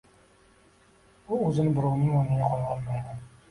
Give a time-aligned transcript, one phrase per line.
[1.37, 3.17] U o‘zini birovning o‘rniga qo‘ya olmaydi